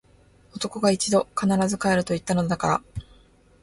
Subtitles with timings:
[0.55, 1.37] 男が一度・・・！！！
[1.39, 2.83] 必ず帰ると言ったのだから！！！